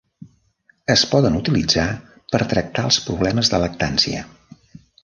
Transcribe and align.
Es 0.93 1.03
poden 1.11 1.37
utilitzar 1.41 1.85
per 2.35 2.43
tractar 2.55 2.89
els 2.91 2.99
problemes 3.11 3.55
de 3.55 3.63
lactància. 3.67 4.27